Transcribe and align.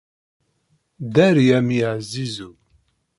Ddari 1.05 1.45
a 1.57 1.59
mmi 1.63 1.77
ɛzizu. 1.93 2.51